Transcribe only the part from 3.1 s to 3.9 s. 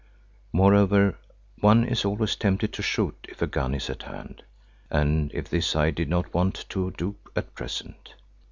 if a gun is